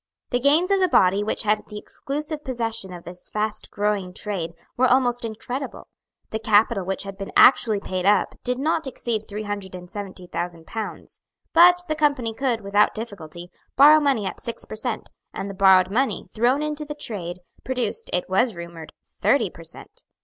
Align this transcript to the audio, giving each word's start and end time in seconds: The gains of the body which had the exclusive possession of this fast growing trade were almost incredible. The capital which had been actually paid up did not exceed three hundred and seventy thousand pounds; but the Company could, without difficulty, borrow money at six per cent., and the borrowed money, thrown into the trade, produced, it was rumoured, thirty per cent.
The 0.31 0.39
gains 0.39 0.71
of 0.71 0.79
the 0.79 0.87
body 0.89 1.23
which 1.23 1.43
had 1.43 1.61
the 1.67 1.77
exclusive 1.77 2.43
possession 2.43 2.91
of 2.91 3.03
this 3.03 3.29
fast 3.29 3.69
growing 3.69 4.15
trade 4.15 4.53
were 4.75 4.87
almost 4.87 5.23
incredible. 5.23 5.89
The 6.31 6.39
capital 6.39 6.83
which 6.87 7.03
had 7.03 7.19
been 7.19 7.29
actually 7.37 7.79
paid 7.79 8.03
up 8.03 8.33
did 8.43 8.57
not 8.57 8.87
exceed 8.87 9.27
three 9.29 9.43
hundred 9.43 9.75
and 9.75 9.91
seventy 9.91 10.25
thousand 10.25 10.65
pounds; 10.65 11.21
but 11.53 11.83
the 11.87 11.93
Company 11.93 12.33
could, 12.33 12.61
without 12.61 12.95
difficulty, 12.95 13.51
borrow 13.75 13.99
money 13.99 14.25
at 14.25 14.39
six 14.39 14.65
per 14.65 14.73
cent., 14.75 15.11
and 15.35 15.51
the 15.51 15.53
borrowed 15.53 15.91
money, 15.91 16.25
thrown 16.33 16.63
into 16.63 16.83
the 16.83 16.95
trade, 16.95 17.37
produced, 17.63 18.09
it 18.11 18.27
was 18.27 18.55
rumoured, 18.55 18.93
thirty 19.05 19.51
per 19.51 19.63
cent. 19.63 20.01